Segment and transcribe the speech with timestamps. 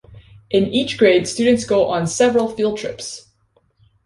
[0.49, 3.27] In each grade students go on several field trips.